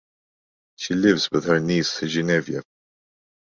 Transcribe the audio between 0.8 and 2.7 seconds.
lives with her niece Geneviève.